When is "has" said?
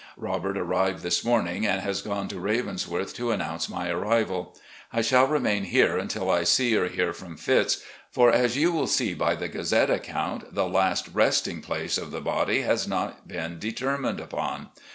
1.81-2.01, 12.63-12.87